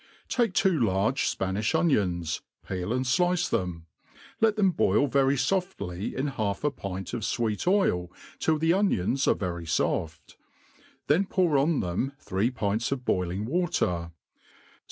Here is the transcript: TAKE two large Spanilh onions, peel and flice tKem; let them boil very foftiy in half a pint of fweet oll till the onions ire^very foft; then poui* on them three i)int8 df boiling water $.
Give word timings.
TAKE 0.29 0.55
two 0.55 0.79
large 0.79 1.27
Spanilh 1.29 1.77
onions, 1.77 2.41
peel 2.67 2.91
and 2.91 3.05
flice 3.05 3.51
tKem; 3.51 3.83
let 4.39 4.55
them 4.55 4.71
boil 4.71 5.05
very 5.05 5.35
foftiy 5.35 6.11
in 6.11 6.25
half 6.25 6.63
a 6.63 6.71
pint 6.71 7.13
of 7.13 7.21
fweet 7.21 7.67
oll 7.67 8.11
till 8.39 8.57
the 8.57 8.73
onions 8.73 9.25
ire^very 9.25 9.67
foft; 9.67 10.37
then 11.05 11.27
poui* 11.27 11.61
on 11.61 11.81
them 11.81 12.13
three 12.17 12.49
i)int8 12.49 12.89
df 12.95 13.05
boiling 13.05 13.45
water 13.45 14.09
$. 14.15 14.21